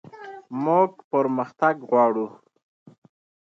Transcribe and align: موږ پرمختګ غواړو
موږ 0.63 0.91
پرمختګ 1.11 1.75
غواړو 1.89 2.27